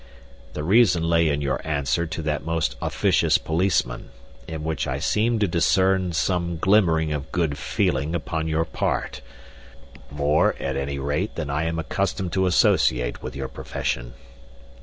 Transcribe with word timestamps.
The 0.53 0.63
reason 0.63 1.03
lay 1.03 1.29
in 1.29 1.41
your 1.41 1.61
answer 1.63 2.07
to 2.07 2.23
that 2.23 2.43
most 2.43 2.75
officious 2.81 3.37
policeman, 3.37 4.09
in 4.47 4.63
which 4.63 4.87
I 4.87 4.97
seemed 4.97 5.41
to 5.41 5.47
discern 5.47 6.11
some 6.13 6.57
glimmering 6.57 7.13
of 7.13 7.31
good 7.31 7.55
feeling 7.55 8.15
upon 8.15 8.47
your 8.47 8.65
part 8.65 9.21
more, 10.09 10.55
at 10.59 10.75
any 10.75 10.97
rate, 10.97 11.35
than 11.35 11.51
I 11.51 11.65
am 11.65 11.77
accustomed 11.77 12.31
to 12.33 12.47
associate 12.47 13.21
with 13.21 13.35
your 13.35 13.47
profession. 13.47 14.15